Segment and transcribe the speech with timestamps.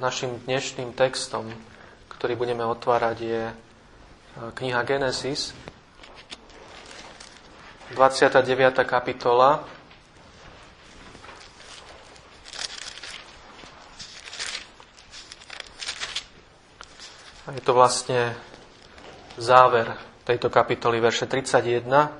[0.00, 1.44] našim dnešným textom,
[2.08, 3.54] ktorý budeme otvárať, je e,
[4.56, 5.52] kniha Genesis,
[7.92, 8.80] 29.
[8.88, 9.60] kapitola.
[17.44, 18.32] A je to vlastne
[19.36, 19.90] záver
[20.24, 22.14] tejto kapitoly, verše 31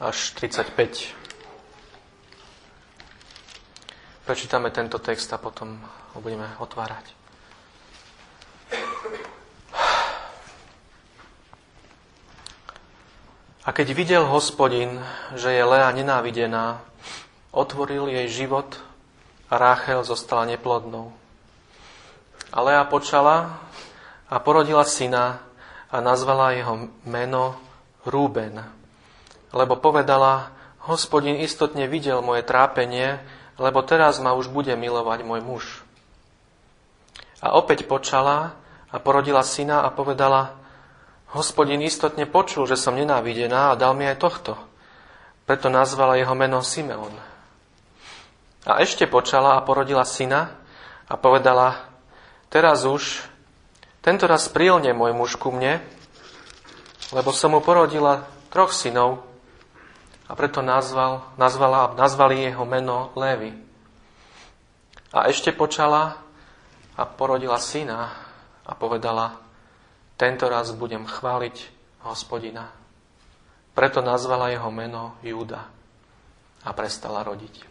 [0.00, 1.19] až 35.
[4.30, 5.82] Prečítame tento text a potom
[6.14, 7.02] ho budeme otvárať.
[13.66, 15.02] A keď videl hospodin,
[15.34, 16.78] že je Lea nenávidená,
[17.50, 18.78] otvoril jej život
[19.50, 21.10] a Ráchel zostala neplodnou.
[22.54, 23.58] A Lea počala
[24.30, 25.42] a porodila syna
[25.90, 27.58] a nazvala jeho meno
[28.06, 28.62] Rúben
[29.50, 30.54] lebo povedala,
[30.86, 33.18] hospodin istotne videl moje trápenie,
[33.60, 35.64] lebo teraz ma už bude milovať môj muž.
[37.44, 38.56] A opäť počala
[38.88, 40.56] a porodila syna a povedala,
[41.36, 44.56] hospodin istotne počul, že som nenávidená a dal mi aj tohto.
[45.44, 47.12] Preto nazvala jeho meno Simeon.
[48.64, 50.56] A ešte počala a porodila syna
[51.04, 51.84] a povedala,
[52.48, 53.24] teraz už,
[54.00, 55.84] tento raz prílne môj muž ku mne,
[57.12, 59.29] lebo som mu porodila troch synov
[60.30, 63.50] a preto nazval, nazvala, nazvali jeho meno Lévy.
[65.10, 66.22] A ešte počala
[66.94, 68.14] a porodila syna
[68.62, 69.42] a povedala,
[70.14, 71.56] tento raz budem chváliť
[72.06, 72.70] hospodina.
[73.74, 75.66] Preto nazvala jeho meno Júda
[76.62, 77.66] a prestala rodiť.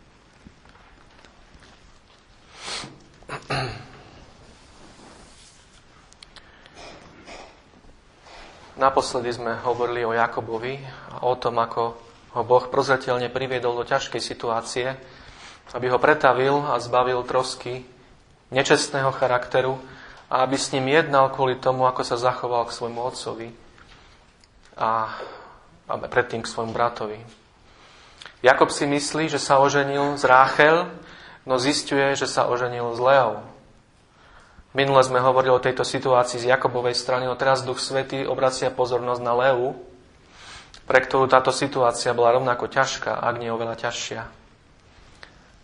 [8.80, 10.76] Naposledy sme hovorili o Jakobovi
[11.16, 14.94] a o tom, ako ho Boh prozreteľne priviedol do ťažkej situácie,
[15.74, 17.86] aby ho pretavil a zbavil trosky
[18.50, 19.78] nečestného charakteru
[20.30, 23.50] a aby s ním jednal kvôli tomu, ako sa zachoval k svojmu otcovi
[24.78, 25.14] a,
[25.90, 27.18] a predtým k svojmu bratovi.
[28.46, 30.88] Jakob si myslí, že sa oženil z Ráchel,
[31.44, 33.34] no zistuje, že sa oženil z Leou.
[34.78, 39.22] Minule sme hovorili o tejto situácii z Jakobovej strany, no teraz Duch Svetý obracia pozornosť
[39.26, 39.74] na Leu,
[40.90, 44.26] pre ktorú táto situácia bola rovnako ťažká, ak nie oveľa ťažšia.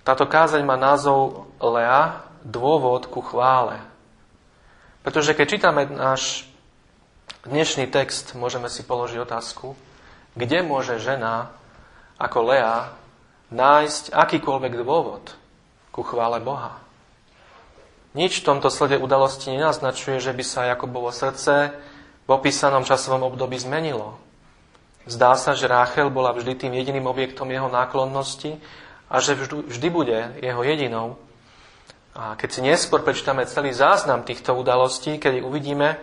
[0.06, 3.82] Táto kázeň má názov Lea, dôvod ku chvále.
[5.02, 6.46] Pretože keď čítame náš
[7.42, 9.74] dnešný text, môžeme si položiť otázku,
[10.38, 11.50] kde môže žena
[12.22, 12.94] ako Lea
[13.50, 15.34] nájsť akýkoľvek dôvod
[15.90, 16.78] ku chvále Boha.
[18.14, 21.74] Nič v tomto slede udalosti nenaznačuje, že by sa Jakobovo srdce
[22.26, 24.22] v opísanom časovom období zmenilo.
[25.06, 28.58] Zdá sa, že Ráchel bola vždy tým jediným objektom jeho náklonnosti
[29.06, 31.22] a že vždy, vždy bude jeho jedinou.
[32.18, 36.02] A keď si neskôr prečítame celý záznam týchto udalostí, kedy uvidíme,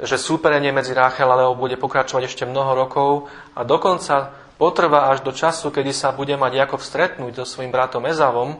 [0.00, 5.20] že súperenie medzi Ráchel a Leo bude pokračovať ešte mnoho rokov a dokonca potrvá až
[5.20, 8.56] do času, kedy sa bude mať Jakov stretnúť so svojím bratom Ezavom,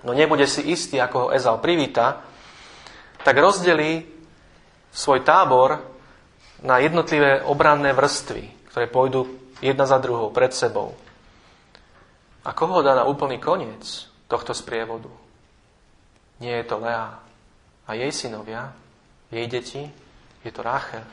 [0.00, 2.24] no nebude si istý, ako ho Ezau privíta,
[3.24, 4.08] tak rozdelí
[4.92, 5.93] svoj tábor
[6.62, 9.26] na jednotlivé obranné vrstvy, ktoré pôjdu
[9.58, 10.94] jedna za druhou pred sebou.
[12.44, 15.08] A koho dá na úplný koniec tohto sprievodu?
[16.38, 17.16] Nie je to Lea
[17.88, 18.76] a jej synovia,
[19.32, 19.88] jej deti,
[20.44, 21.04] je to Ráchel.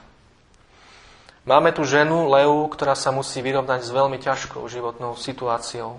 [1.41, 5.97] Máme tu ženu, Leu, ktorá sa musí vyrovnať s veľmi ťažkou životnou situáciou.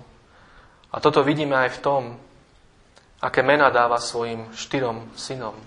[0.93, 2.01] A toto vidíme aj v tom,
[3.19, 5.57] aké mena dáva svojim štyrom synom,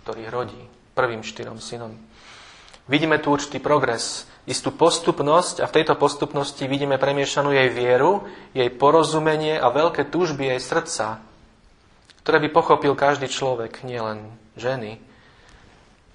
[0.00, 0.62] ktorých rodí.
[0.96, 1.92] Prvým štyrom synom.
[2.86, 8.22] Vidíme tu určitý progres, istú postupnosť a v tejto postupnosti vidíme premiešanú jej vieru,
[8.54, 11.18] jej porozumenie a veľké túžby jej srdca,
[12.22, 15.02] ktoré by pochopil každý človek, nielen ženy.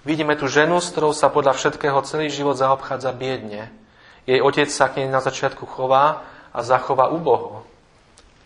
[0.07, 3.67] Vidíme tu ženu, s ktorou sa podľa všetkého celý život zaobchádza biedne.
[4.23, 6.23] Jej otec sa k nej na začiatku chová
[6.55, 7.67] a zachová uboho.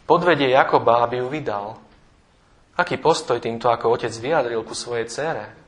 [0.09, 1.77] Podvedie Jakoba, aby ju vydal.
[2.73, 5.64] Aký postoj týmto ako otec vyjadril ku svojej cére?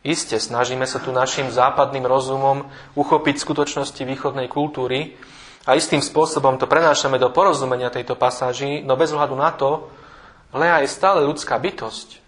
[0.00, 2.64] Isté, snažíme sa tu našim západným rozumom
[2.96, 5.12] uchopiť skutočnosti východnej kultúry
[5.68, 9.92] a istým spôsobom to prenášame do porozumenia tejto pasáži, no bez ohľadu na to,
[10.56, 12.18] Lea je stále ľudská bytosť.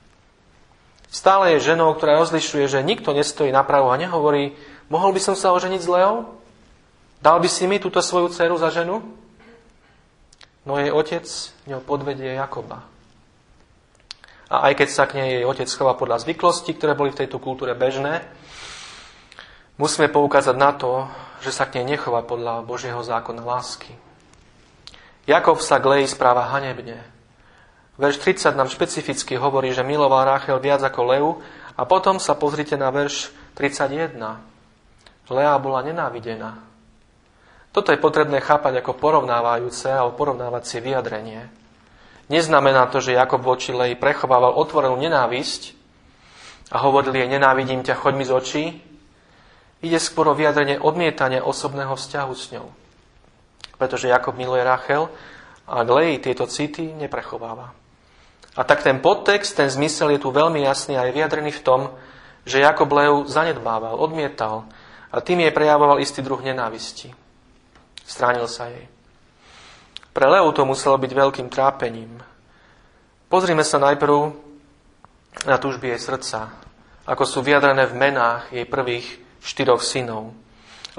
[1.08, 4.52] Stále je ženou, ktorá rozlišuje, že nikto nestojí napravo a nehovorí,
[4.92, 6.28] mohol by som sa oženiť s Leou?
[7.24, 9.00] Dal by si mi túto svoju dceru za ženu?
[10.68, 11.24] No jej otec
[11.66, 12.84] ňou podvedie Jakoba.
[14.52, 17.40] A aj keď sa k nej jej otec chová podľa zvyklostí, ktoré boli v tejto
[17.40, 18.20] kultúre bežné,
[19.80, 21.08] musíme poukázať na to,
[21.40, 23.96] že sa k nej nechová podľa Božieho zákona lásky.
[25.24, 27.00] Jakov sa k Leji správa hanebne.
[27.96, 31.28] Verš 30 nám špecificky hovorí, že miloval Rachel viac ako Leu
[31.72, 34.20] a potom sa pozrite na verš 31.
[35.32, 36.60] Lea bola nenávidená.
[37.72, 41.61] Toto je potrebné chápať ako porovnávajúce alebo porovnávacie vyjadrenie.
[42.32, 45.76] Neznamená to, že Jakob voči Lei prechovával otvorenú nenávisť
[46.72, 48.64] a hovoril jej, nenávidím ťa, choď mi z očí.
[49.84, 52.72] Ide skôr o vyjadrenie odmietania osobného vzťahu s ňou.
[53.76, 55.12] Pretože Jakob miluje Rachel
[55.68, 57.76] a k Lei tieto city neprechováva.
[58.56, 61.80] A tak ten podtext, ten zmysel je tu veľmi jasný a je vyjadrený v tom,
[62.48, 64.64] že Jakob Leu zanedbával, odmietal
[65.12, 67.12] a tým jej prejavoval istý druh nenávisti.
[68.08, 68.88] Stránil sa jej.
[70.12, 72.20] Pre Leu to muselo byť veľkým trápením.
[73.32, 74.36] Pozrime sa najprv
[75.48, 76.52] na túžby jej srdca,
[77.08, 79.08] ako sú vyjadrené v menách jej prvých
[79.40, 80.36] štyroch synov.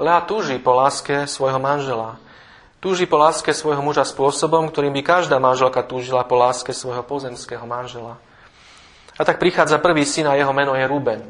[0.02, 2.18] Lea túži po láske svojho manžela,
[2.84, 7.64] Túži po láske svojho muža spôsobom, ktorým by každá manželka túžila po láske svojho pozemského
[7.64, 8.20] manžela.
[9.16, 11.24] A tak prichádza prvý syn a jeho meno je Ruben.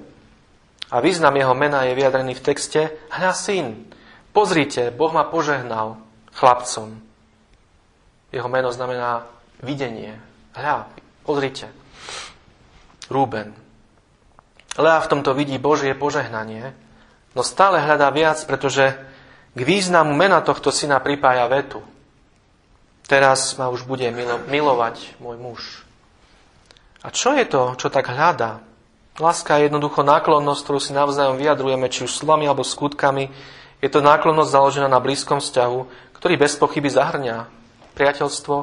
[0.91, 3.87] A význam jeho mena je vyjadrený v texte Hľa syn,
[4.35, 6.03] pozrite, Boh ma požehnal
[6.35, 6.99] chlapcom.
[8.35, 9.31] Jeho meno znamená
[9.63, 10.19] videnie.
[10.59, 10.91] Hľa,
[11.23, 11.71] pozrite.
[13.07, 13.55] Rúben.
[14.75, 16.75] Lea v tomto vidí Božie požehnanie,
[17.39, 18.91] no stále hľadá viac, pretože
[19.55, 21.79] k významu mena tohto syna pripája vetu.
[23.07, 25.63] Teraz ma už bude milo- milovať môj muž.
[27.07, 28.59] A čo je to, čo tak hľadá?
[29.23, 33.31] Láska je jednoducho náklonnosť, ktorú si navzájom vyjadrujeme, či už slovami alebo skutkami.
[33.79, 35.79] Je to náklonnosť založená na blízkom vzťahu,
[36.19, 37.63] ktorý bez pochyby zahrňa
[37.95, 38.57] priateľstvo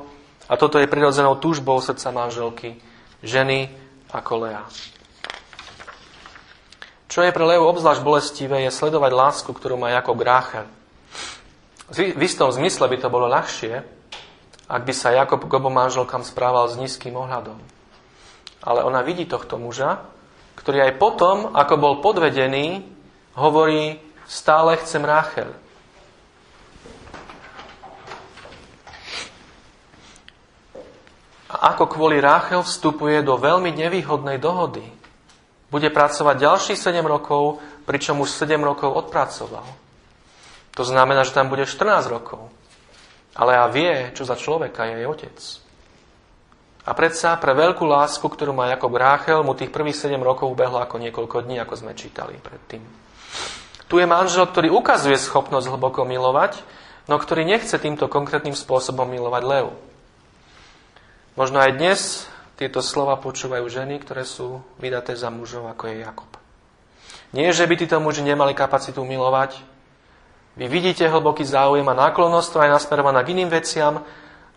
[0.47, 2.77] a toto je prirodzenou túžbou srdca manželky,
[3.23, 3.71] ženy
[4.11, 4.63] ako Lea.
[7.11, 10.63] Čo je pre Leu obzvlášť bolestivé, je sledovať lásku, ktorú má Jakob Ráchel.
[11.91, 13.83] V istom zmysle by to bolo ľahšie,
[14.71, 17.59] ak by sa Jakob k obom manželkám správal s nízkym ohľadom.
[18.63, 19.99] Ale ona vidí tohto muža,
[20.55, 22.87] ktorý aj potom, ako bol podvedený,
[23.35, 25.51] hovorí, stále chcem Ráchel.
[31.51, 34.87] A ako kvôli Ráchel vstupuje do veľmi nevýhodnej dohody.
[35.67, 39.67] Bude pracovať ďalších 7 rokov, pričom už 7 rokov odpracoval.
[40.79, 42.47] To znamená, že tam bude 14 rokov.
[43.35, 45.37] Ale a vie, čo za človeka je jej otec.
[46.81, 50.79] A predsa pre veľkú lásku, ktorú má Jakob Ráchel, mu tých prvých 7 rokov ubehlo
[50.79, 52.81] ako niekoľko dní, ako sme čítali predtým.
[53.91, 56.63] Tu je manžel, ktorý ukazuje schopnosť hlboko milovať,
[57.11, 59.69] no ktorý nechce týmto konkrétnym spôsobom milovať Leu.
[61.39, 61.99] Možno aj dnes
[62.59, 66.31] tieto slova počúvajú ženy, ktoré sú vydaté za mužov, ako je Jakob.
[67.31, 69.63] Nie, že by títo muži nemali kapacitu milovať,
[70.59, 74.03] vy vidíte hlboký záujem a náklonnosť, ktorá je nasmerovaná k iným veciam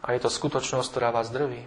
[0.03, 1.63] a je to skutočnosť, ktorá vás drví.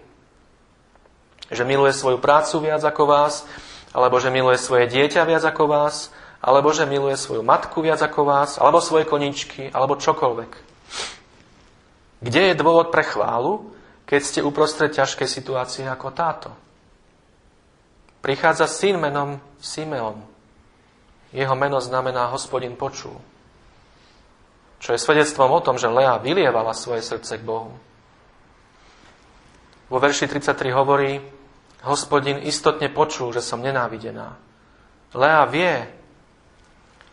[1.48, 3.48] Že miluje svoju prácu viac ako vás,
[3.96, 6.12] alebo že miluje svoje dieťa viac ako vás,
[6.44, 10.52] alebo že miluje svoju matku viac ako vás, alebo svoje koničky, alebo čokoľvek.
[12.20, 13.72] Kde je dôvod pre chválu,
[14.08, 16.48] keď ste uprostred ťažkej situácie ako táto?
[18.24, 20.24] Prichádza syn menom Simeon.
[21.28, 23.20] Jeho meno znamená hospodin počul.
[24.80, 27.76] Čo je svedectvom o tom, že Lea vylievala svoje srdce k Bohu.
[29.92, 31.20] Vo verši 33 hovorí,
[31.84, 34.40] hospodin istotne počul, že som nenávidená.
[35.12, 35.74] Lea vie,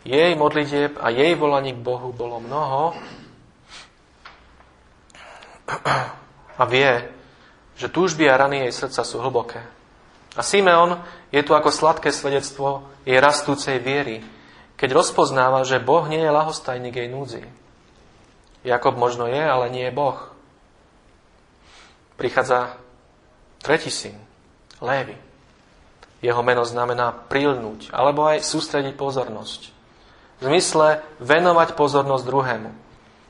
[0.07, 2.95] jej modlitieb a jej volaní k Bohu bolo mnoho
[6.55, 7.11] a vie,
[7.75, 9.61] že túžby a rany jej srdca sú hlboké.
[10.35, 10.99] A Simeon
[11.31, 14.23] je tu ako sladké svedectvo jej rastúcej viery,
[14.75, 17.43] keď rozpoznáva, že Boh nie je lahostajník jej núdzi.
[18.67, 20.19] Jakob možno je, ale nie je Boh.
[22.19, 22.75] Prichádza
[23.63, 24.19] tretí syn,
[24.83, 25.15] Lévy.
[26.19, 29.61] Jeho meno znamená prilnúť, alebo aj sústrediť pozornosť.
[30.39, 32.71] V zmysle venovať pozornosť druhému.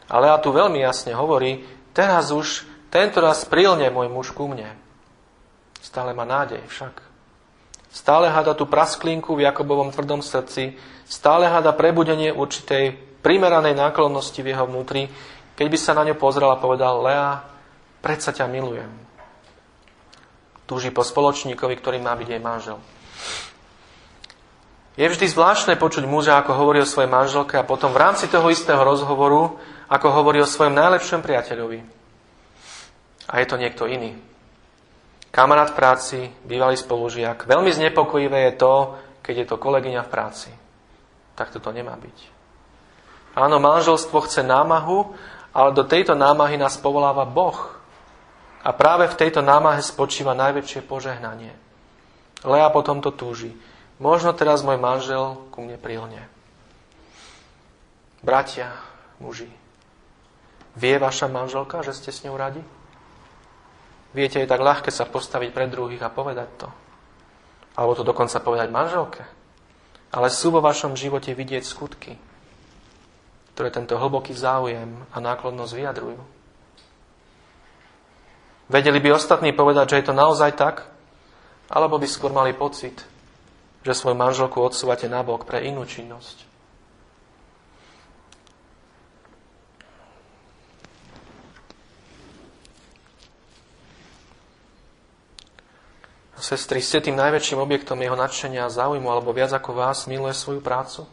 [0.10, 4.72] Ale a tu veľmi jasne hovorí, teraz už tento raz prilne môj muž ku mne.
[5.84, 7.04] Stále má nádej však.
[7.92, 14.56] Stále hada tú prasklinku v Jakobovom tvrdom srdci, stále hada prebudenie určitej primeranej náklonnosti v
[14.56, 15.12] jeho vnútri,
[15.60, 17.44] keď by sa na ňu pozrel a povedal, Lea,
[18.00, 18.92] predsa ťa milujem.
[20.64, 22.80] Túži po spoločníkovi, ktorý má byť jej manžel.
[24.96, 28.48] Je vždy zvláštne počuť muža, ako hovorí o svojej manželke a potom v rámci toho
[28.48, 29.60] istého rozhovoru,
[29.92, 32.05] ako hovorí o svojom najlepšom priateľovi.
[33.30, 34.14] A je to niekto iný
[35.36, 37.44] kamarát v práci, bývalý spolužiak.
[37.44, 38.74] Veľmi znepokojivé je to,
[39.20, 40.50] keď je to kolegyňa v práci.
[41.36, 42.18] Tak to nemá byť.
[43.36, 45.12] Áno, manželstvo chce námahu,
[45.52, 47.76] ale do tejto námahy nás povoláva Boh.
[48.64, 51.52] A práve v tejto námahe spočíva najväčšie požehnanie.
[52.48, 53.52] Lea potom to túži.
[54.00, 56.24] Možno teraz môj manžel ku mne prilne.
[58.24, 58.72] Bratia,
[59.20, 59.52] muži,
[60.80, 62.64] vie vaša manželka, že ste s ňou radi?
[64.16, 66.72] Viete, je tak ľahké sa postaviť pred druhých a povedať to.
[67.76, 69.28] Alebo to dokonca povedať manželke.
[70.16, 72.16] Ale sú vo vašom živote vidieť skutky,
[73.52, 76.24] ktoré tento hlboký záujem a náklonnosť vyjadrujú.
[78.72, 80.88] Vedeli by ostatní povedať, že je to naozaj tak?
[81.68, 83.04] Alebo by skôr mali pocit,
[83.84, 86.55] že svoju manželku odsúvate nabok pre inú činnosť?
[96.46, 100.62] Sestry, ste tým najväčším objektom jeho nadšenia a záujmu, alebo viac ako vás miluje svoju
[100.62, 101.10] prácu?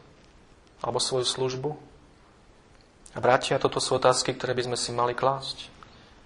[0.84, 1.72] Alebo svoju službu?
[3.16, 5.72] A bratia, toto sú otázky, ktoré by sme si mali klásť.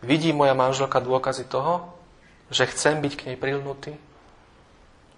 [0.03, 1.87] Vidí moja manželka dôkazy toho,
[2.51, 3.95] že chcem byť k nej prilnutý?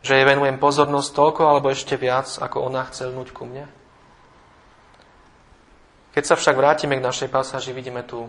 [0.05, 3.73] Že jej venujem pozornosť toľko alebo ešte viac, ako ona chce lnúť ku mne?
[6.13, 8.29] Keď sa však vrátime k našej pasáži, vidíme tu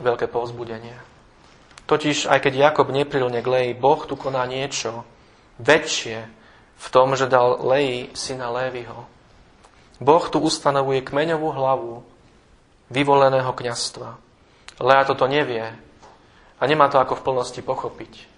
[0.00, 1.17] veľké povzbudenie.
[1.88, 5.08] Totiž, aj keď Jakob neprilne k Leji, Boh tu koná niečo
[5.56, 6.28] väčšie
[6.78, 9.08] v tom, že dal Leji syna Lévyho.
[9.98, 12.04] Boh tu ustanovuje kmeňovú hlavu
[12.92, 14.20] vyvoleného kňastva.
[14.78, 15.64] Lea toto nevie
[16.60, 18.30] a nemá to ako v plnosti pochopiť.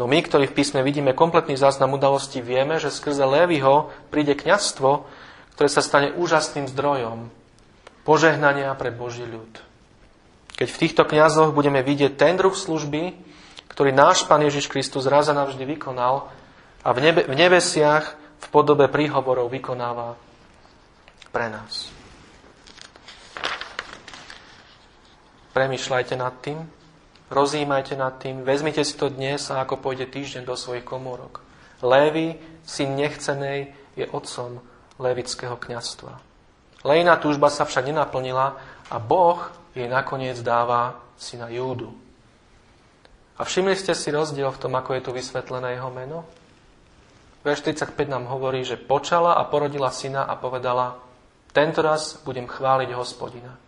[0.00, 5.04] No my, ktorí v písme vidíme kompletný záznam udalosti, vieme, že skrze Lévyho príde kňastvo,
[5.54, 7.28] ktoré sa stane úžasným zdrojom
[8.08, 9.71] požehnania pre Boží ľud.
[10.62, 13.18] Keď v týchto kňazoch budeme vidieť ten druh služby,
[13.66, 16.30] ktorý náš Pán Ježiš Kristus raz a navždy vykonal
[16.86, 20.14] a v, nebe, v nebesiach v podobe príhovorov vykonáva
[21.34, 21.90] pre nás.
[25.50, 26.62] Premýšľajte nad tým,
[27.34, 31.42] rozímajte nad tým, vezmite si to dnes a ako pôjde týždeň do svojich komórok.
[31.82, 34.62] Lévy, syn nechcenej, je otcom
[35.02, 36.22] levického kňastva.
[36.86, 41.92] Lejná túžba sa však nenaplnila a Boh jej nakoniec dáva syna Júdu.
[43.40, 46.28] A všimli ste si rozdiel v tom, ako je tu vysvetlené jeho meno?
[47.42, 51.00] Verš 35 nám hovorí, že počala a porodila syna a povedala,
[51.50, 53.58] tento raz budem chváliť hospodina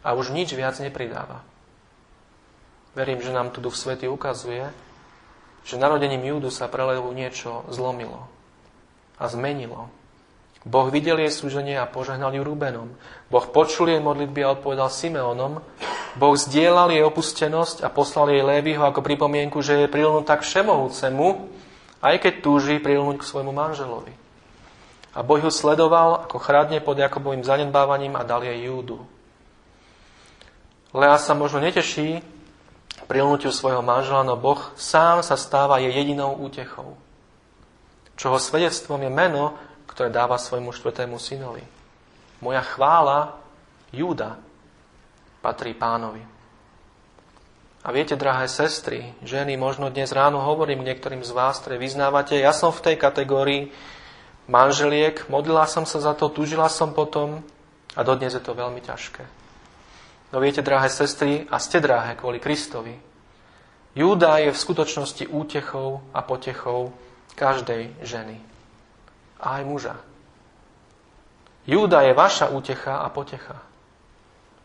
[0.00, 1.44] a už nič viac nepridáva.
[2.96, 4.66] Verím, že nám tu Duch Svety ukazuje,
[5.62, 8.26] že narodením Júdu sa prelevu niečo zlomilo
[9.20, 9.92] a zmenilo.
[10.60, 12.92] Boh videl jej súženie a požehnal ju Rubenom.
[13.32, 15.64] Boh počul jej modlitby a odpovedal Simeonom.
[16.20, 21.48] Boh zdieľal jej opustenosť a poslal jej Lévyho ako pripomienku, že je prilnutá k všemohúcemu,
[22.04, 24.12] aj keď túži prilnúť k svojmu manželovi.
[25.16, 29.00] A Boh ju sledoval, ako chradne pod Jakobovým zanedbávaním a dal jej Júdu.
[30.92, 32.20] Lea sa možno neteší
[33.08, 36.94] prilnutiu svojho manžela, no Boh sám sa stáva jej jedinou útechou.
[38.14, 39.56] Čoho svedectvom je meno,
[40.00, 41.60] ktoré dáva svojmu štvrtému synovi.
[42.40, 43.36] Moja chvála,
[43.92, 44.40] Júda,
[45.44, 46.24] patrí pánovi.
[47.84, 52.56] A viete, drahé sestry, ženy, možno dnes ráno hovorím niektorým z vás, ktoré vyznávate, ja
[52.56, 53.76] som v tej kategórii
[54.48, 57.44] manželiek, modlila som sa za to, tužila som potom
[57.92, 59.28] a dodnes je to veľmi ťažké.
[60.32, 62.96] No viete, drahé sestry, a ste drahé kvôli Kristovi.
[63.92, 66.96] Júda je v skutočnosti útechou a potechou
[67.36, 68.48] každej ženy.
[69.40, 69.96] A aj muža.
[71.64, 73.60] Júda je vaša útecha a potecha.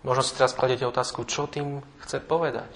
[0.06, 2.70] Možno si teraz kladete otázku, čo tým chce povedať.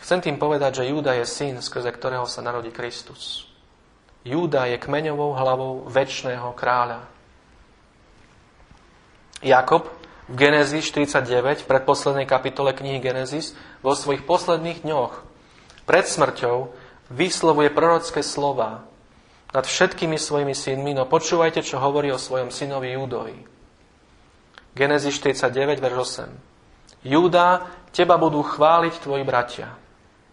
[0.00, 3.46] Chcem tým povedať, že Júda je syn, skrze ktorého sa narodí Kristus.
[4.24, 7.04] Júda je kmeňovou hlavou väčšného kráľa.
[9.40, 9.88] Jakob
[10.28, 15.24] v Genesis 49, v predposlednej kapitole knihy Genesis, vo svojich posledných dňoch,
[15.88, 16.70] pred smrťou,
[17.10, 18.89] vyslovuje prorocké slova
[19.50, 23.36] nad všetkými svojimi synmi, no počúvajte, čo hovorí o svojom synovi Júdovi.
[24.74, 27.10] Genesis 49, verš 8.
[27.10, 29.74] Júda, teba budú chváliť tvoji bratia.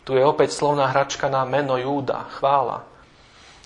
[0.06, 2.86] Tu je opäť slovná hračka na meno Júda, chvála.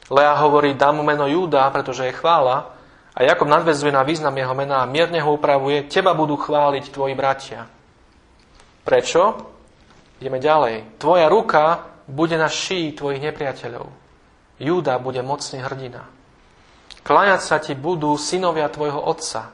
[0.08, 2.72] Lea hovorí, dám mu meno Júda, pretože je chvála,
[3.12, 7.12] a Jakob nadvezuje na význam jeho mena a mierne ho upravuje, teba budú chváliť tvoji
[7.12, 7.67] bratia.
[8.88, 9.51] Prečo?
[10.24, 10.96] Ideme ďalej.
[10.96, 14.00] Tvoja ruka bude na šíji tvojich nepriateľov.
[14.62, 16.06] Júda bude mocný hrdina.
[17.01, 19.50] Kláňať sa ti budú synovia tvojho otca.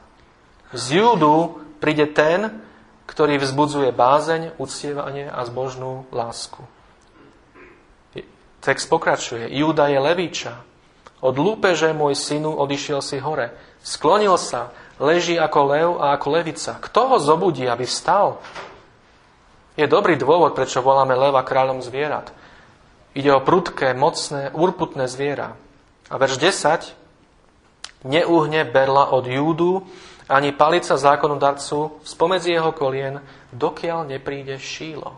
[0.76, 2.60] Z Júdu príde ten,
[3.08, 6.60] ktorý vzbudzuje bázeň, uctievanie a zbožnú lásku.
[8.60, 9.48] Text pokračuje.
[9.48, 10.60] Júda je levíča,
[11.18, 13.50] od lúpeže môj synu odišiel si hore.
[13.82, 14.70] Sklonil sa,
[15.02, 16.78] leží ako lev a ako levica.
[16.78, 18.38] Kto ho zobudí, aby vstal?
[19.74, 22.30] Je dobrý dôvod, prečo voláme leva kráľom zvierat.
[23.16, 25.56] Ide o prudké, mocné, urputné zviera.
[26.08, 28.08] A verš 10.
[28.08, 29.86] Neuhne berla od Júdu
[30.28, 33.24] ani palica zákonodarcu spomedzi jeho kolien,
[33.56, 35.16] dokiaľ nepríde šílo.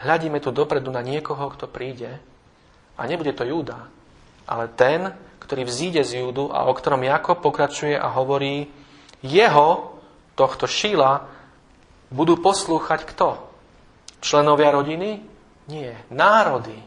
[0.00, 2.22] Hľadíme tu dopredu na niekoho, kto príde
[2.96, 3.90] a nebude to Júda,
[4.46, 5.12] ale ten,
[5.42, 8.70] ktorý vzíde z Júdu a o ktorom Jakob pokračuje a hovorí,
[9.20, 9.98] jeho,
[10.38, 11.26] tohto šíla,
[12.12, 13.40] budú poslúchať kto?
[14.22, 15.35] Členovia rodiny?
[15.66, 15.98] Nie.
[16.10, 16.78] Národy.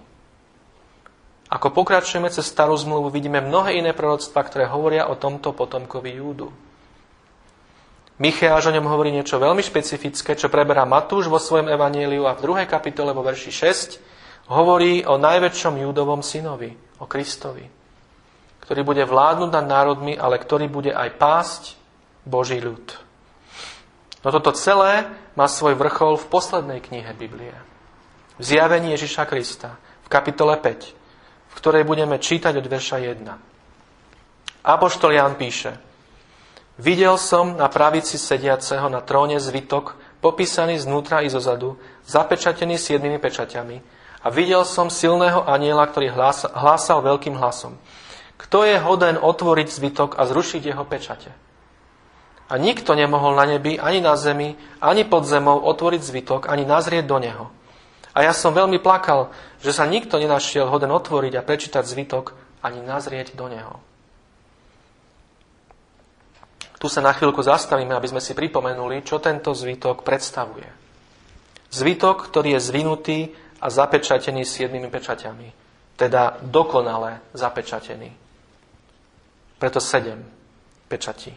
[1.50, 6.54] Ako pokračujeme cez starú zmluvu, vidíme mnohé iné proroctva, ktoré hovoria o tomto potomkovi Júdu.
[8.20, 12.44] Micheáš o ňom hovorí niečo veľmi špecifické, čo preberá Matúš vo svojom evaníliu a v
[12.44, 17.64] druhej kapitole vo verši 6 hovorí o najväčšom júdovom synovi, o Kristovi,
[18.60, 21.64] ktorý bude vládnuť nad národmi, ale ktorý bude aj pásť
[22.28, 22.84] Boží ľud.
[24.20, 25.08] No toto celé
[25.40, 27.56] má svoj vrchol v poslednej knihe Biblie.
[28.40, 30.96] V zjavení Ježiša Krista, v kapitole 5,
[31.52, 33.28] v ktorej budeme čítať od verša 1.
[34.64, 35.76] Apoštol Ján píše,
[36.80, 41.76] Videl som na pravici sediaceho na tróne zvitok, popísaný znútra i zozadu,
[42.08, 43.84] zapečatený siedmými pečaťami.
[44.24, 47.76] A videl som silného aniela, ktorý hlásal, hlásal veľkým hlasom.
[48.40, 51.36] Kto je hoden otvoriť zvitok a zrušiť jeho pečate?
[52.48, 57.04] A nikto nemohol na nebi, ani na zemi, ani pod zemou otvoriť zvitok, ani nazrieť
[57.04, 57.46] do neho.
[58.20, 59.32] A ja som veľmi plakal,
[59.64, 63.80] že sa nikto nenašiel hoden otvoriť a prečítať zvitok, ani nazrieť do neho.
[66.84, 70.68] Tu sa na chvíľku zastavíme, aby sme si pripomenuli, čo tento zvitok predstavuje.
[71.72, 73.20] Zvitok, ktorý je zvinutý
[73.64, 75.48] a zapečatený siedmými pečaťami.
[75.96, 78.12] Teda dokonale zapečatený.
[79.60, 80.24] Preto sedem
[80.92, 81.36] pečatí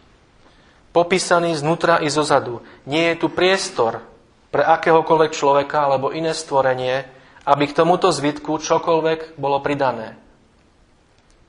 [0.93, 2.61] popísaný znútra i zozadu.
[2.85, 4.05] Nie je tu priestor
[4.53, 7.09] pre akéhokoľvek človeka alebo iné stvorenie,
[7.49, 10.21] aby k tomuto zvitku čokoľvek bolo pridané.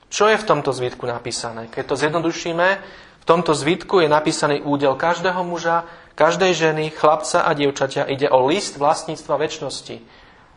[0.08, 1.68] Čo je v tomto zvitku napísané?
[1.68, 2.68] Keď to zjednodušíme,
[3.24, 5.84] v tomto zvitku je napísaný údel každého muža,
[6.16, 8.08] každej ženy, chlapca a dievčaťa.
[8.08, 9.98] Ide o list vlastníctva väčšnosti,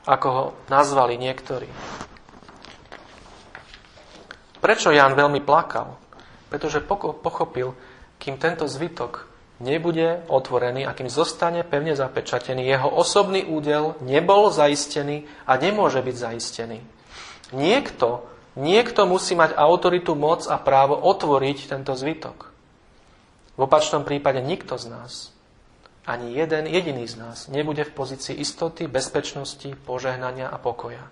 [0.07, 1.67] ako ho nazvali niektorí.
[4.61, 5.99] Prečo Jan veľmi plakal?
[6.53, 6.85] Pretože
[7.23, 7.75] pochopil,
[8.21, 15.25] kým tento zvytok nebude otvorený a kým zostane pevne zapečatený, jeho osobný údel nebol zaistený
[15.49, 16.79] a nemôže byť zaistený.
[17.57, 18.27] Niekto,
[18.59, 22.53] niekto musí mať autoritu, moc a právo otvoriť tento zvytok.
[23.57, 25.13] V opačnom prípade nikto z nás,
[26.05, 31.03] ani jeden jediný z nás, nebude v pozícii istoty, bezpečnosti, požehnania a pokoja.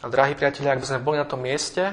[0.00, 1.92] A drahí priatelia, ak by sme boli na tom mieste,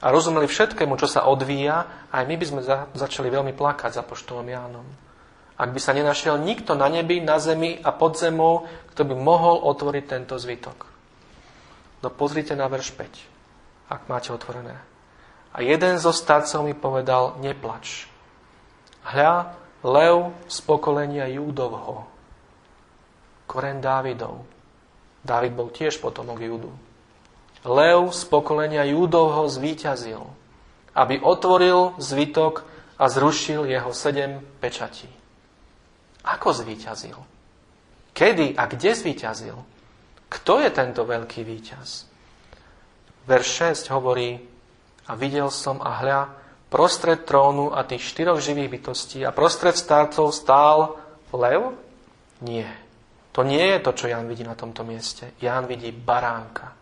[0.00, 4.02] a rozumeli všetkému, čo sa odvíja, aj my by sme za, začali veľmi plakať za
[4.02, 4.88] poštolom Jánom.
[5.60, 8.64] Ak by sa nenašiel nikto na nebi, na zemi a pod zemou,
[8.96, 10.88] kto by mohol otvoriť tento zvytok.
[12.00, 14.80] No pozrite na verš 5, ak máte otvorené.
[15.52, 18.08] A jeden zo starcov mi povedal, neplač.
[19.04, 19.52] Hľa,
[19.84, 22.08] lev z pokolenia Júdovho,
[23.44, 24.48] koren Dávidov.
[25.20, 26.72] Dávid bol tiež potomok Júdu.
[27.64, 30.24] Lev z pokolenia Júdovho zvíťazil,
[30.96, 32.64] aby otvoril zvitok
[32.96, 35.08] a zrušil jeho sedem pečatí.
[36.24, 37.16] Ako zvíťazil?
[38.16, 39.56] Kedy a kde zvíťazil?
[40.30, 42.08] Kto je tento veľký víťaz?
[43.28, 43.48] Verš
[43.84, 44.40] 6 hovorí,
[45.10, 46.20] a videl som a hľa,
[46.70, 50.96] prostred trónu a tých štyroch živých bytostí a prostred starcov stál
[51.34, 51.74] lev?
[52.40, 52.70] Nie.
[53.34, 55.34] To nie je to, čo Jan vidí na tomto mieste.
[55.42, 56.79] Jan vidí baránka.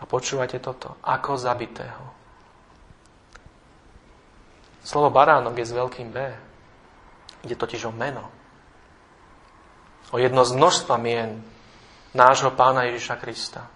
[0.00, 0.96] A počúvajte toto.
[1.04, 2.04] Ako zabitého.
[4.80, 6.16] Slovo baránok je s veľkým B.
[7.44, 8.24] Ide totiž o meno.
[10.10, 11.44] O jedno z množstva mien
[12.16, 13.68] nášho pána Ježiša Krista.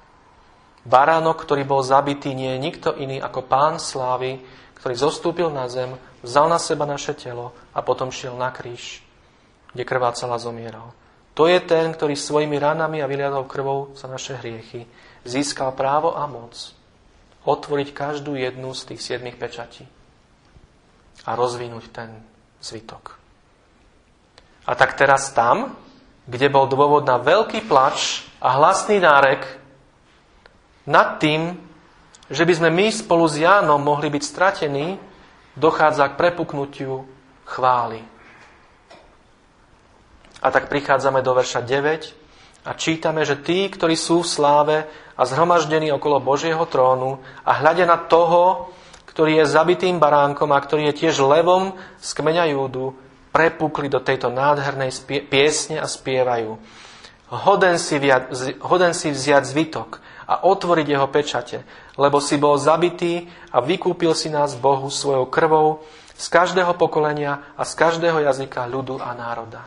[0.85, 4.41] Baránok, ktorý bol zabitý, nie je nikto iný ako pán slávy,
[4.81, 9.01] ktorý zostúpil na zem, vzal na seba naše telo a potom šiel na kríž,
[9.73, 10.93] kde krvácala zomieral.
[11.35, 14.85] To je ten, ktorý svojimi ranami a vyliadou krvou za naše hriechy
[15.25, 16.77] získal právo a moc
[17.45, 19.85] otvoriť každú jednu z tých siedmých pečatí
[21.25, 22.11] a rozvinúť ten
[22.61, 23.21] zvytok.
[24.65, 25.77] A tak teraz tam,
[26.25, 29.45] kde bol dôvod na veľký plač a hlasný nárek
[30.89, 31.61] nad tým,
[32.33, 34.97] že by sme my spolu s Jánom mohli byť stratení,
[35.53, 37.05] dochádza k prepuknutiu
[37.45, 38.01] chvály.
[40.41, 42.24] A tak prichádzame do verša 9
[42.64, 44.77] a čítame, že tí, ktorí sú v sláve,
[45.14, 48.74] a zhromaždení okolo Božieho trónu a hľadia na toho,
[49.07, 52.98] ktorý je zabitým baránkom a ktorý je tiež levom z kmeňa Júdu,
[53.31, 54.90] prepukli do tejto nádhernej
[55.31, 56.59] piesne a spievajú.
[57.31, 58.31] Hoden si, viac,
[58.62, 61.59] hoden si vziať zvytok a otvoriť jeho pečate,
[61.98, 65.83] lebo si bol zabitý a vykúpil si nás Bohu svojou krvou
[66.14, 69.66] z každého pokolenia a z každého jazyka, ľudu a národa.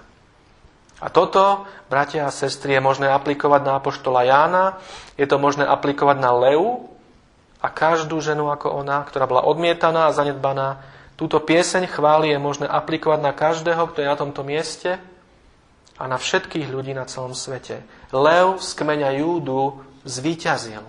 [0.98, 4.82] A toto, bratia a sestry, je možné aplikovať na apoštola Jána,
[5.14, 6.90] je to možné aplikovať na Leu
[7.62, 10.82] a každú ženu ako ona, ktorá bola odmietaná a zanedbaná.
[11.18, 14.98] Túto pieseň chvály je možné aplikovať na každého, kto je na tomto mieste
[15.98, 17.82] a na všetkých ľudí na celom svete.
[18.14, 20.86] Lev z kmeňa Júdu zvíťazil.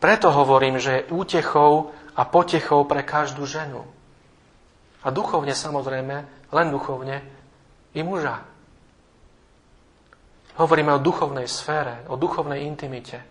[0.00, 3.86] Preto hovorím, že je útechou a potechou pre každú ženu.
[5.04, 6.16] A duchovne samozrejme,
[6.52, 7.22] len duchovne,
[7.92, 8.40] i muža.
[10.56, 13.24] Hovoríme o duchovnej sfére, o duchovnej intimite,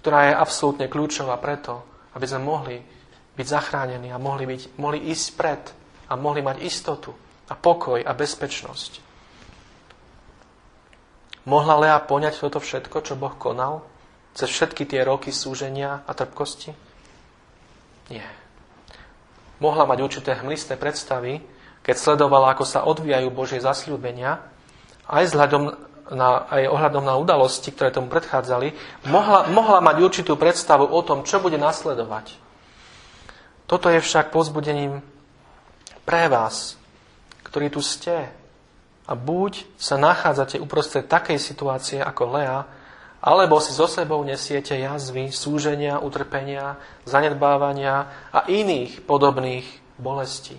[0.00, 1.84] ktorá je absolútne kľúčová preto,
[2.16, 2.76] aby sme mohli
[3.36, 5.62] byť zachránení a mohli, byť, mohli ísť pred
[6.08, 7.12] a mohli mať istotu
[7.46, 9.04] a pokoj a bezpečnosť.
[11.46, 13.84] Mohla Lea poňať toto všetko, čo Boh konal,
[14.34, 16.74] cez všetky tie roky súženia a trpkosti?
[18.10, 18.26] Nie.
[19.62, 21.38] Mohla mať určité hmlisté predstavy,
[21.86, 24.42] keď sledovala, ako sa odvíjajú Božie zasľúbenia,
[25.06, 25.38] aj,
[26.10, 28.74] na, aj ohľadom na udalosti, ktoré tomu predchádzali,
[29.06, 32.34] mohla, mohla mať určitú predstavu o tom, čo bude nasledovať.
[33.70, 34.98] Toto je však pozbudením
[36.02, 36.74] pre vás,
[37.46, 38.34] ktorí tu ste.
[39.06, 42.66] A buď sa nachádzate uprostred takej situácie ako Lea,
[43.22, 49.66] alebo si so sebou nesiete jazvy, súženia, utrpenia, zanedbávania a iných podobných
[49.98, 50.58] bolestí.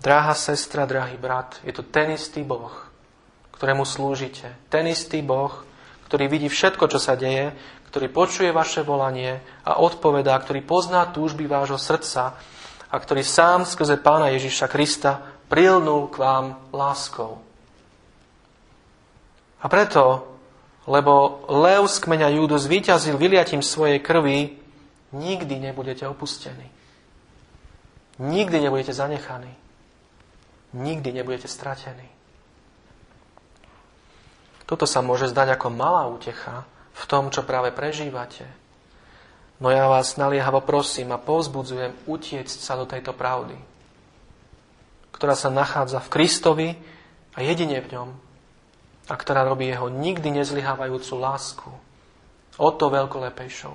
[0.00, 2.72] Drahá sestra, drahý brat, je to ten istý Boh,
[3.52, 4.48] ktorému slúžite.
[4.72, 5.52] Ten istý Boh,
[6.08, 7.52] ktorý vidí všetko, čo sa deje,
[7.92, 12.32] ktorý počuje vaše volanie a odpovedá, ktorý pozná túžby vášho srdca
[12.88, 15.20] a ktorý sám skrze Pána Ježiša Krista
[15.52, 17.44] prilnul k vám láskou.
[19.60, 20.32] A preto,
[20.88, 24.56] lebo Lev z kmeňa Júdu zvíťazil vyliatím svojej krvi,
[25.12, 26.72] nikdy nebudete opustení.
[28.16, 29.59] Nikdy nebudete zanechaní
[30.76, 32.06] nikdy nebudete stratení.
[34.70, 36.62] Toto sa môže zdať ako malá útecha
[36.94, 38.46] v tom, čo práve prežívate.
[39.58, 43.58] No ja vás naliehavo prosím a povzbudzujem utiecť sa do tejto pravdy,
[45.10, 46.68] ktorá sa nachádza v Kristovi
[47.34, 48.10] a jedine v ňom
[49.10, 51.70] a ktorá robí jeho nikdy nezlyhávajúcu lásku
[52.60, 53.74] o to veľkolepejšou.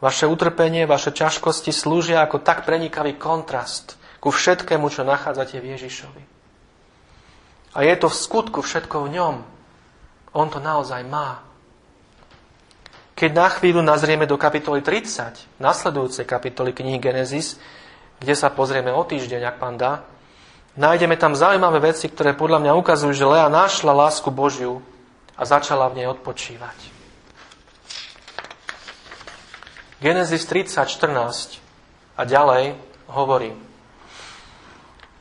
[0.00, 6.22] Vaše utrpenie, vaše ťažkosti slúžia ako tak prenikavý kontrast ku všetkému, čo nachádzate v Ježišovi.
[7.72, 9.36] A je to v skutku všetko v ňom.
[10.36, 11.42] On to naozaj má.
[13.16, 17.60] Keď na chvíľu nazrieme do kapitoly 30, nasledujúcej kapitoly knihy Genesis,
[18.20, 20.04] kde sa pozrieme o týždeň, ak pán dá,
[20.76, 24.80] nájdeme tam zaujímavé veci, ktoré podľa mňa ukazujú, že Lea našla lásku Božiu
[25.36, 26.78] a začala v nej odpočívať.
[30.00, 31.60] Genesis 30, 14
[32.16, 32.72] a ďalej
[33.12, 33.52] hovorí,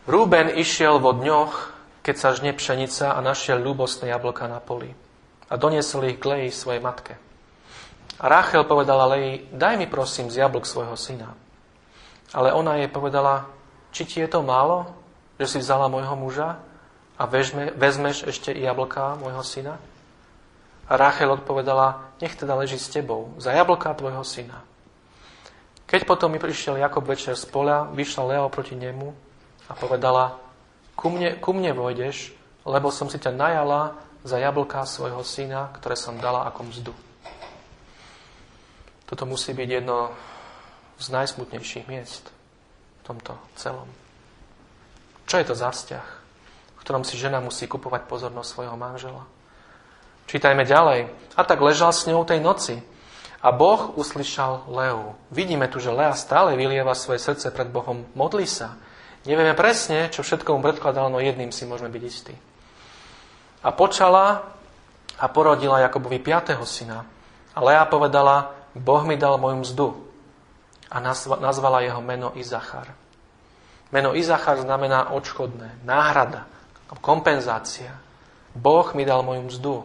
[0.10, 1.70] Rúben išiel vo dňoch,
[2.02, 4.90] keď sa žne pšenica a našiel ľúbostné jablka na poli.
[5.46, 7.14] A doniesol ich k Leji svojej matke.
[8.18, 11.38] A Rachel povedala Leji, daj mi prosím z jablok svojho syna.
[12.34, 13.54] Ale ona jej povedala,
[13.94, 14.90] či ti je to málo,
[15.38, 16.58] že si vzala môjho muža
[17.14, 19.78] a vezme, vezmeš ešte i jablka môjho syna?
[20.90, 24.66] A Rachel odpovedala, nech teda leží s tebou, za jablka tvojho syna.
[25.86, 29.29] Keď potom mi prišiel Jakob večer z pola, vyšla Leo proti nemu
[29.70, 30.42] a povedala,
[30.98, 32.34] ku mne, ku mne vojdeš,
[32.66, 36.94] lebo som si ťa najala za jablká svojho syna, ktoré som dala ako mzdu.
[39.08, 40.12] Toto musí byť jedno
[41.00, 43.88] z najsmutnejších miest v tomto celom.
[45.26, 46.08] Čo je to za vzťah,
[46.78, 49.24] v ktorom si žena musí kupovať pozornosť svojho manžela?
[50.30, 51.10] Čítajme ďalej.
[51.34, 52.86] A tak ležal s ňou tej noci.
[53.40, 55.18] A Boh uslyšal Leu.
[55.34, 58.06] Vidíme tu, že Lea stále vylieva svoje srdce pred Bohom.
[58.14, 58.78] Modlí sa.
[59.28, 62.36] Nevieme presne, čo všetko mu predkladal, no jedným si môžeme byť istí.
[63.60, 64.56] A počala
[65.20, 67.04] a porodila Jakobovi piatého syna.
[67.52, 69.88] A Lea povedala, Boh mi dal moju mzdu.
[70.88, 71.04] A
[71.44, 72.88] nazvala jeho meno Izachar.
[73.92, 76.48] Meno Izachar znamená odškodné, náhrada,
[77.04, 78.00] kompenzácia.
[78.56, 79.76] Boh mi dal moju mzdu.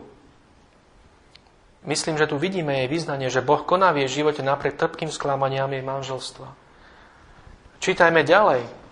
[1.84, 5.68] Myslím, že tu vidíme jej význanie, že Boh koná v jej živote napriek trpkým sklamaniam
[5.68, 6.48] jej manželstva.
[7.82, 8.83] Čítajme ďalej.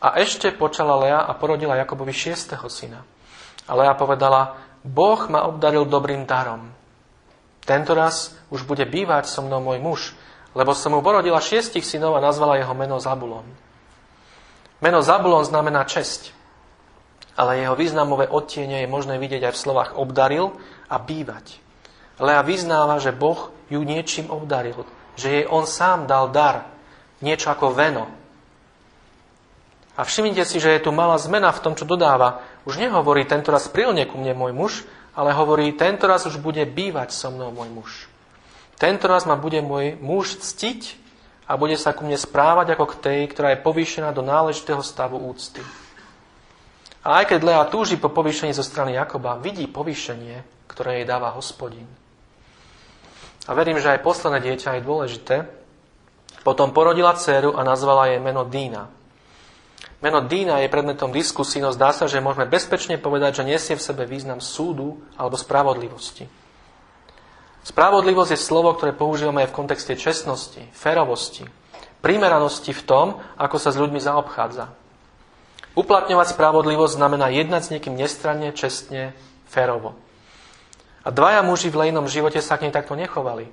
[0.00, 3.04] A ešte počala Lea a porodila Jakobovi šiestého syna.
[3.68, 6.72] A Lea povedala, Boh ma obdaril dobrým darom.
[7.60, 10.00] Tento raz už bude bývať so mnou môj muž
[10.54, 13.46] lebo som mu porodila šiestich synov a nazvala jeho meno Zabulon.
[14.80, 16.34] Meno Zabulon znamená česť,
[17.38, 20.56] ale jeho významové odtiene je možné vidieť aj v slovách obdaril
[20.90, 21.62] a bývať.
[22.18, 24.82] Lea vyznáva, že Boh ju niečím obdaril,
[25.14, 26.66] že jej on sám dal dar,
[27.22, 28.10] niečo ako veno.
[30.00, 32.40] A všimnite si, že je tu malá zmena v tom, čo dodáva.
[32.64, 34.72] Už nehovorí, tento raz prilne ku mne môj muž,
[35.12, 37.90] ale hovorí, tento raz už bude bývať so mnou môj muž.
[38.80, 40.96] Tento raz ma bude môj muž ctiť
[41.44, 45.20] a bude sa ku mne správať ako k tej, ktorá je povýšená do náležitého stavu
[45.20, 45.60] úcty.
[47.04, 51.36] A aj keď Lea túži po povýšení zo strany Jakoba, vidí povýšenie, ktoré jej dáva
[51.36, 51.84] hospodin.
[53.44, 55.36] A verím, že aj posledné dieťa je dôležité.
[56.40, 58.99] Potom porodila dceru a nazvala jej meno Dína.
[60.00, 63.84] Meno Dína je predmetom diskusí, no zdá sa, že môžeme bezpečne povedať, že nesie v
[63.84, 66.24] sebe význam súdu alebo spravodlivosti.
[67.60, 71.44] Spravodlivosť je slovo, ktoré používame aj v kontexte čestnosti, férovosti,
[72.00, 74.72] primeranosti v tom, ako sa s ľuďmi zaobchádza.
[75.76, 79.12] Uplatňovať spravodlivosť znamená jednať s niekým nestranne, čestne,
[79.52, 79.94] férovo.
[81.04, 83.52] A dvaja muži v lejnom živote sa k nej takto nechovali.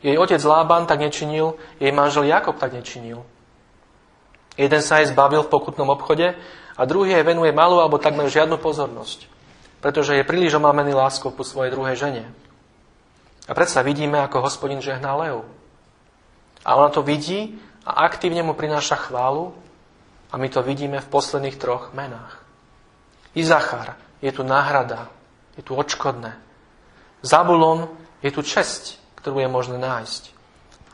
[0.00, 3.22] Jej otec Lában tak nečinil, jej manžel Jakob tak nečinil.
[4.56, 6.36] Jeden sa jej zbavil v pokutnom obchode
[6.76, 9.24] a druhý jej venuje malú alebo takmer žiadnu pozornosť,
[9.80, 12.24] pretože je príliš omámený láskou po svojej druhej žene.
[13.48, 15.42] A predsa vidíme, ako hospodin žehná Leu.
[16.62, 19.50] A ona to vidí a aktívne mu prináša chválu
[20.30, 22.38] a my to vidíme v posledných troch menách.
[23.34, 25.10] Izachar je tu náhrada,
[25.58, 26.38] je tu odškodné.
[27.26, 27.90] Zabulon
[28.22, 30.22] je tu česť, ktorú je možné nájsť.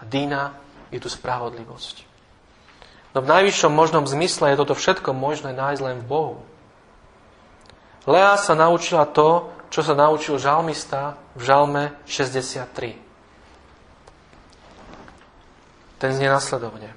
[0.00, 0.56] A Dína
[0.88, 2.07] je tu spravodlivosť.
[3.18, 6.38] No v najvyššom možnom zmysle je toto všetko možné nájsť len v Bohu.
[8.06, 12.94] Lea sa naučila to, čo sa naučil žalmista v žalme 63.
[15.98, 16.94] Ten znie nasledovne.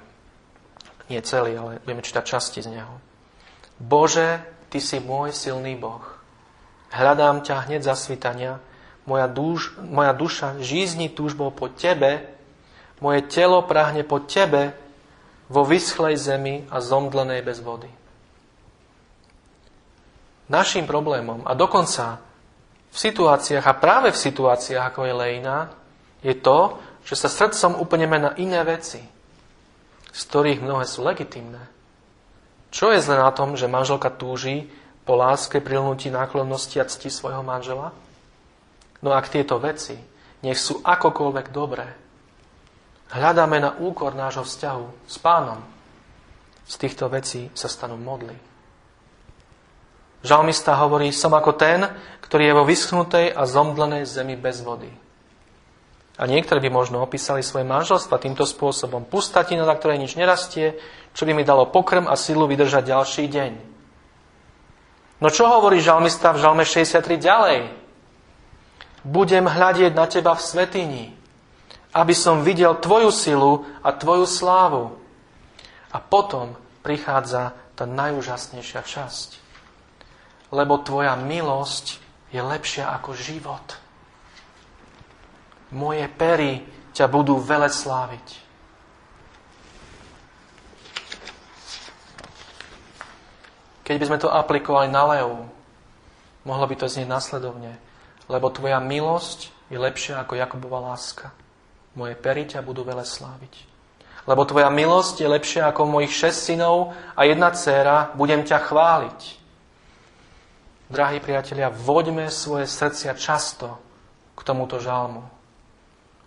[1.10, 3.02] Nie celý, ale budeme čítať časti z neho.
[3.82, 6.06] Bože, Ty si môj silný Boh.
[6.94, 8.62] Hľadám ťa hneď za svitania.
[9.10, 12.30] Moja, duš, moja duša žízni túžbou po Tebe.
[13.02, 14.78] Moje telo prahne po Tebe
[15.52, 17.92] vo vyschlej zemi a zomdlenej bez vody.
[20.48, 22.24] Naším problémom a dokonca
[22.92, 25.58] v situáciách a práve v situáciách, ako je Lejna,
[26.24, 29.00] je to, že sa srdcom upneme na iné veci,
[30.12, 31.68] z ktorých mnohé sú legitimné.
[32.72, 34.72] Čo je zle na tom, že manželka túži
[35.04, 37.92] po láske, prilnutí náklonnosti a cti svojho manžela?
[39.04, 39.98] No ak tieto veci,
[40.40, 42.01] nech sú akokoľvek dobré,
[43.12, 45.60] hľadáme na úkor nášho vzťahu s pánom,
[46.66, 48.34] z týchto vecí sa stanú modly.
[50.22, 51.82] Žalmista hovorí, som ako ten,
[52.22, 54.88] ktorý je vo vyschnutej a zomdlenej zemi bez vody.
[56.16, 59.02] A niektorí by možno opísali svoje manželstva týmto spôsobom.
[59.02, 60.78] Pustatina, na ktorej nič nerastie,
[61.12, 63.52] čo by mi dalo pokrm a silu vydržať ďalší deň.
[65.18, 67.60] No čo hovorí žalmista v žalme 63 ďalej?
[69.02, 71.04] Budem hľadieť na teba v svetini,
[71.92, 74.96] aby som videl tvoju silu a tvoju slávu.
[75.92, 79.42] A potom prichádza tá najúžasnejšia časť
[80.52, 81.96] lebo tvoja milosť
[82.28, 83.80] je lepšia ako život.
[85.72, 86.60] Moje pery
[86.92, 88.44] ťa budú vele sláviť.
[93.82, 95.48] Keď by sme to aplikovali na Leu,
[96.44, 97.80] mohlo by to znieť následovne.
[98.28, 101.32] Lebo tvoja milosť je lepšia ako Jakobova láska.
[101.92, 103.68] Moje pery ťa budú vele sláviť.
[104.24, 109.20] Lebo tvoja milosť je lepšia ako mojich šest synov a jedna dcéra, budem ťa chváliť.
[110.92, 113.80] Drahí priatelia, voďme svoje srdcia často
[114.36, 115.24] k tomuto žalmu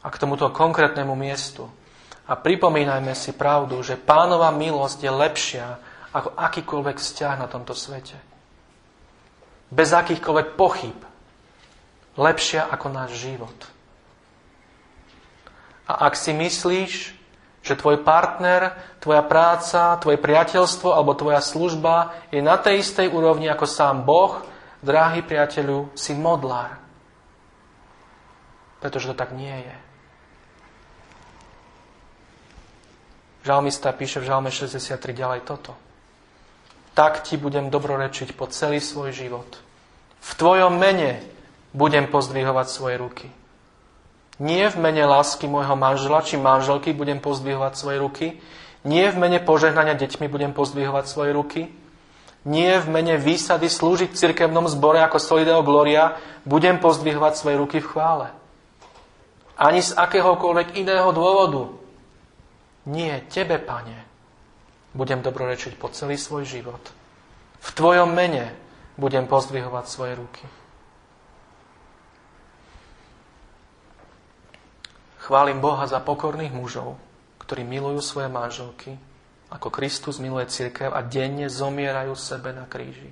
[0.03, 1.69] a k tomuto konkrétnemu miestu.
[2.25, 5.67] A pripomínajme si pravdu, že pánova milosť je lepšia
[6.11, 8.17] ako akýkoľvek vzťah na tomto svete.
[9.69, 10.97] Bez akýchkoľvek pochyb.
[12.17, 13.74] Lepšia ako náš život.
[15.85, 16.93] A ak si myslíš,
[17.65, 23.49] že tvoj partner, tvoja práca, tvoje priateľstvo alebo tvoja služba je na tej istej úrovni
[23.49, 24.41] ako sám Boh,
[24.85, 26.77] Drahý priateľu, si modlár.
[28.77, 29.75] Pretože to tak nie je.
[33.49, 35.73] Žalmista píše v Žalme 63 ďalej toto.
[36.93, 39.57] Tak ti budem dobrorečiť po celý svoj život.
[40.21, 41.25] V tvojom mene
[41.73, 43.27] budem pozdvihovať svoje ruky.
[44.39, 48.27] Nie v mene lásky môjho manžela či manželky budem pozdvihovať svoje ruky.
[48.83, 51.61] Nie v mene požehnania deťmi budem pozdvihovať svoje ruky
[52.45, 56.13] nie v mene výsady slúžiť v cirkevnom zbore ako Solideo Gloria,
[56.45, 58.27] budem pozdvihovať svoje ruky v chvále.
[59.57, 61.73] Ani z akéhokoľvek iného dôvodu.
[62.85, 64.05] Nie, Tebe, Pane,
[64.93, 66.83] budem dobrorečiť po celý svoj život.
[67.65, 68.53] V Tvojom mene
[68.93, 70.45] budem pozdvihovať svoje ruky.
[75.25, 77.01] Chválim Boha za pokorných mužov,
[77.41, 78.93] ktorí milujú svoje manželky,
[79.49, 83.09] ako Kristus miluje církev a denne zomierajú sebe na kríži.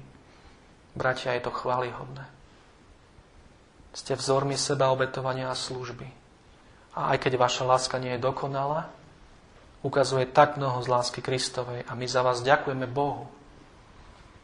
[0.93, 2.21] Bratia, je to chválihodné.
[3.97, 6.05] Ste vzormi seba obetovania a služby.
[6.93, 8.93] A aj keď vaša láska nie je dokonalá,
[9.81, 13.25] ukazuje tak mnoho z lásky Kristovej a my za vás ďakujeme Bohu,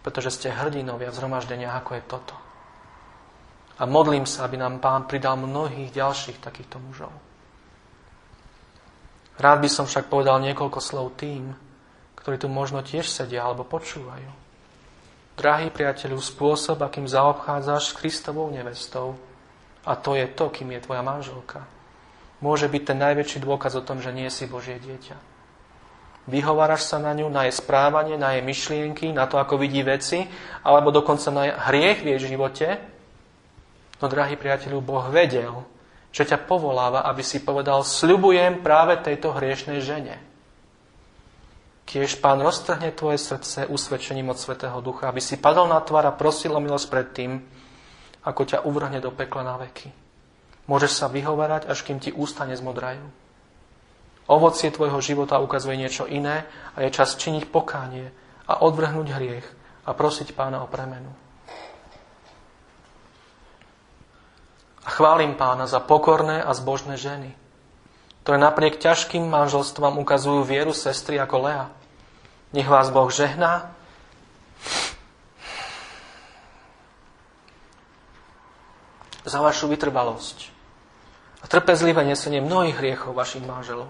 [0.01, 2.36] pretože ste hrdinovia v zhromaždeniach, ako je toto.
[3.77, 7.29] A modlím sa, aby nám Pán pridal mnohých ďalších takýchto mužov.
[9.39, 11.56] Rád by som však povedal niekoľko slov tým,
[12.19, 14.28] ktorí tu možno tiež sedia alebo počúvajú.
[15.39, 19.15] Drahý priateľu, spôsob, akým zaobchádzaš s Kristovou nevestou,
[19.88, 21.63] a to je to, kým je tvoja manželka,
[22.43, 25.15] môže byť ten najväčší dôkaz o tom, že nie si Božie dieťa.
[26.28, 30.28] Vyhováraš sa na ňu, na jej správanie, na jej myšlienky, na to, ako vidí veci,
[30.62, 32.67] alebo dokonca na hriech v jej živote.
[34.04, 35.63] No, drahý priateľu, Boh vedel,
[36.10, 40.17] že ťa povoláva, aby si povedal, sľubujem práve tejto hriešnej žene.
[41.89, 46.13] Kiež Pán roztrhne tvoje srdce usvedčením od Svetého Ducha, aby si padol na tvár a
[46.13, 47.32] prosil o milosť pred tým,
[48.26, 49.89] ako ťa uvrhne do pekla na veky.
[50.69, 53.02] Môžeš sa vyhovárať, až kým ti ústa nezmodrajú.
[54.30, 56.45] Ovocie tvojho života ukazuje niečo iné
[56.78, 58.13] a je čas činiť pokánie
[58.45, 59.48] a odvrhnúť hriech
[59.89, 61.10] a prosiť pána o premenu.
[64.84, 67.36] A chválim pána za pokorné a zbožné ženy,
[68.24, 71.65] ktoré napriek ťažkým manželstvám ukazujú vieru sestry ako Lea.
[72.56, 73.76] Nech vás Boh žehná.
[79.30, 80.50] za vašu vytrvalosť
[81.39, 83.88] a trpezlivé nesenie mnohých hriechov vašich manželov.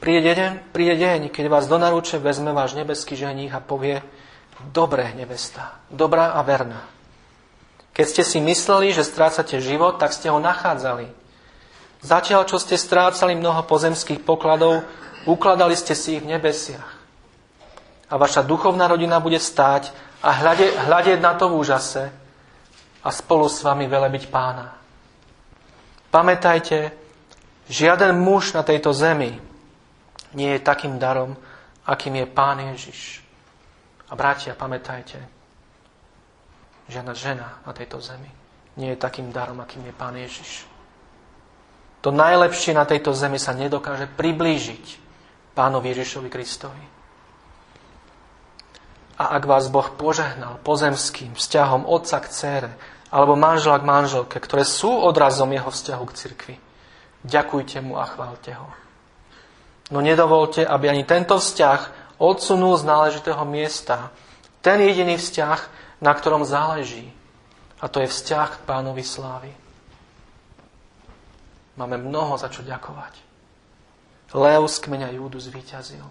[0.00, 4.00] Príde deň, príde deň, keď vás do naruče vezme váš nebeský ženích a povie,
[4.72, 6.88] dobré nevesta, dobrá a verná,
[8.00, 11.12] keď ste si mysleli, že strácate život, tak ste ho nachádzali.
[12.00, 14.88] Zatiaľ, čo ste strácali mnoho pozemských pokladov,
[15.28, 16.96] ukladali ste si ich v nebesiach.
[18.08, 19.92] A vaša duchovná rodina bude stáť
[20.24, 20.32] a
[20.88, 22.08] hľadieť na to v úžase
[23.04, 24.72] a spolu s vami velebiť pána.
[26.08, 26.96] Pamätajte,
[27.68, 29.36] žiaden muž na tejto zemi
[30.32, 31.36] nie je takým darom,
[31.84, 33.20] akým je Pán Ježiš.
[34.08, 35.20] A bratia, pamätajte,
[36.90, 38.40] žiadna žena na tejto zemi
[38.80, 40.64] nie je takým darom, akým je Pán Ježiš.
[42.00, 44.84] To najlepšie na tejto zemi sa nedokáže priblížiť
[45.52, 46.84] Pánovi Ježišovi Kristovi.
[49.20, 52.72] A ak vás Boh požehnal pozemským vzťahom otca k cére,
[53.12, 56.56] alebo manžela k manželke, ktoré sú odrazom jeho vzťahu k cirkvi,
[57.26, 58.70] ďakujte mu a chválte ho.
[59.92, 64.08] No nedovolte, aby ani tento vzťah odsunul z náležitého miesta
[64.64, 67.12] ten jediný vzťah, na ktorom záleží.
[67.80, 69.52] A to je vzťah k pánovi slávy.
[71.80, 73.16] Máme mnoho za čo ďakovať.
[74.36, 76.04] Lev z kmeňa Júdu zvíťazil.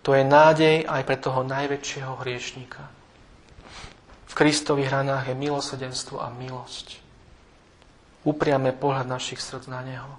[0.00, 2.80] To je nádej aj pre toho najväčšieho hriešníka.
[4.28, 7.04] V Kristových hranách je milosedenstvo a milosť.
[8.24, 10.12] Upriame pohľad našich srdc na Neho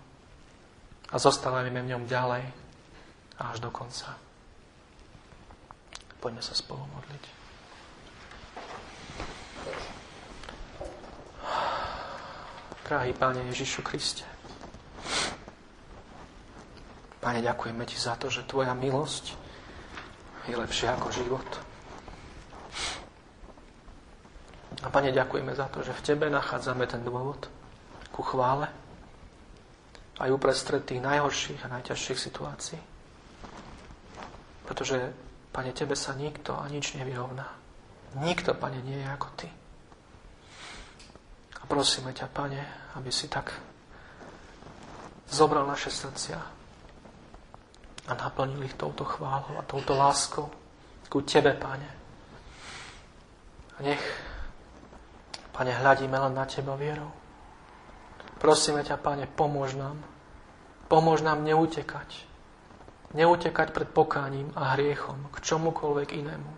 [1.10, 2.46] a zostávame v ňom ďalej
[3.42, 4.14] až do konca.
[6.22, 7.24] Poďme sa spolu modliť.
[12.90, 14.26] Drahý Pane Ježišu Kriste,
[17.22, 19.38] Pane, ďakujeme Ti za to, že Tvoja milosť
[20.50, 21.46] je lepšia ako život.
[24.82, 27.46] A Pane, ďakujeme za to, že v Tebe nachádzame ten dôvod
[28.10, 28.66] ku chvále
[30.18, 32.82] aj uprestred tých najhorších a najťažších situácií.
[34.66, 35.14] Pretože,
[35.54, 37.54] Pane, Tebe sa nikto a nič nevyrovná.
[38.18, 39.59] Nikto, Pane, nie je ako Ty.
[41.70, 42.62] Prosíme ťa, Pane,
[42.98, 43.54] aby si tak
[45.30, 46.42] zobral naše srdcia
[48.10, 50.50] a naplnil ich touto chválou a touto láskou
[51.14, 51.90] ku Tebe, Pane.
[53.78, 54.02] A nech,
[55.54, 57.14] Pane, hľadíme len na Teba vierou.
[58.42, 60.02] Prosíme ťa, Pane, pomôž nám.
[60.90, 62.26] Pomôž nám neutekať.
[63.14, 66.52] Neutekať pred pokáním a hriechom k čomukoľvek inému.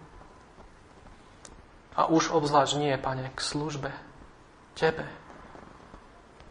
[2.00, 3.92] A už obzvlášť nie, Pane, k službe,
[4.74, 5.06] Tebe.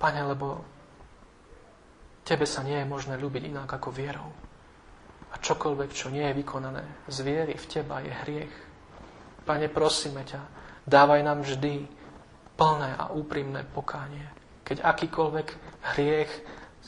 [0.00, 0.64] Pane, lebo
[2.24, 4.30] Tebe sa nie je možné ľúbiť inak ako vierou.
[5.30, 8.54] A čokoľvek, čo nie je vykonané z viery v Teba, je hriech.
[9.44, 10.40] Pane, prosíme ťa,
[10.86, 11.86] dávaj nám vždy
[12.54, 14.26] plné a úprimné pokánie.
[14.62, 15.48] Keď akýkoľvek
[15.96, 16.30] hriech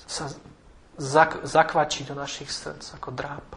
[0.06, 0.30] sa
[1.00, 3.48] zak- zakvačí do našich srdc ako dráp.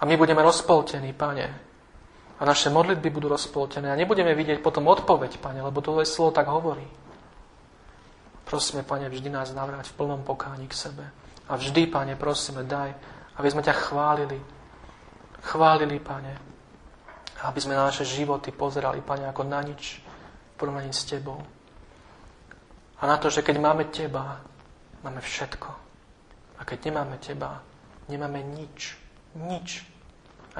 [0.00, 1.69] A my budeme rozpoltení, Pane.
[2.40, 3.92] A naše modlitby budú rozpoltené.
[3.92, 6.88] A nebudeme vidieť potom odpoveď, Pane, lebo to slovo tak hovorí.
[8.48, 11.04] Prosíme, Pane, vždy nás navrať v plnom pokáni k sebe.
[11.46, 12.96] A vždy, Pane, prosíme, daj,
[13.36, 14.40] aby sme ťa chválili.
[15.44, 16.32] Chválili, Pane.
[17.44, 21.44] Aby sme na naše životy pozerali, Pane, ako na nič v porovnaní s Tebou.
[23.00, 24.40] A na to, že keď máme Teba,
[25.04, 25.70] máme všetko.
[26.56, 27.60] A keď nemáme Teba,
[28.08, 28.96] nemáme nič.
[29.36, 29.89] Nič.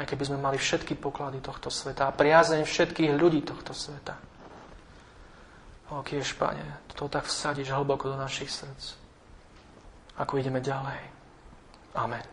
[0.01, 4.17] Aj keby sme mali všetky poklady tohto sveta a priazeň všetkých ľudí tohto sveta.
[5.93, 8.97] O, kiež, Pane, to tak vsadíš hlboko do našich srdc.
[10.17, 11.03] Ako ideme ďalej.
[11.99, 12.25] Amen.